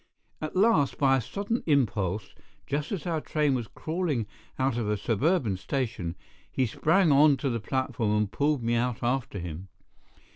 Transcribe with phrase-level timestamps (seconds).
[0.41, 2.33] At last, by a sudden impulse,
[2.65, 4.25] just as our train was crawling
[4.57, 6.15] out of a suburban station,
[6.51, 9.67] he sprang on to the platform and pulled me out after him.